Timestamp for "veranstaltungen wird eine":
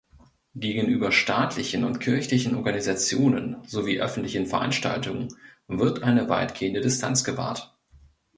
4.47-6.27